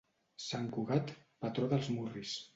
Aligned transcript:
Sant 0.45 0.65
Cugat, 0.77 1.13
patró 1.45 1.71
dels 1.77 1.93
murris. 1.99 2.35